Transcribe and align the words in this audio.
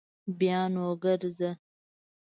بیا 0.39 0.61
نو 0.73 0.85
ګرځه 1.03 1.51